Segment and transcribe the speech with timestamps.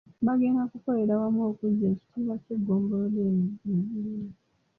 [0.25, 4.25] Bagenda kukolera wamu okuzza ekitiibwa ky'eggombolola eno engulu.